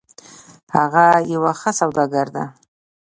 هغه 0.75 1.05
یو 1.33 1.41
ښه 1.59 1.71
سوداګر 1.79 2.27
ده 2.35 2.43